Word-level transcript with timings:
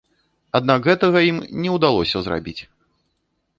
Аднак 0.59 0.87
гэтага 0.91 1.19
ім 1.29 1.37
не 1.67 1.77
ўдалося 1.77 2.17
зрабіць. 2.29 2.57